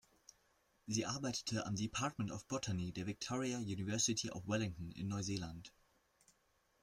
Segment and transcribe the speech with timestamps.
[0.87, 5.71] Sie arbeitete am Department of Botany der Victoria University of Wellington in Neuseeland.